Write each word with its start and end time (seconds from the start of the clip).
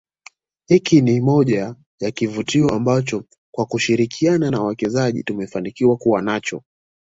Hiki 0.67 1.01
ni 1.01 1.21
moja 1.21 1.75
ya 1.99 2.11
kivutio 2.11 2.69
ambacho 2.69 3.23
kwa 3.51 3.65
kushirikiana 3.65 4.51
na 4.51 4.63
mwekezaji 4.63 5.23
tumefanikiwa 5.23 5.97
kuwa 5.97 6.21
nacho 6.21 6.63